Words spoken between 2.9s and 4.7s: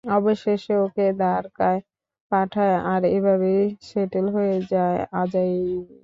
আর এভাবেই সেটেল হয়ে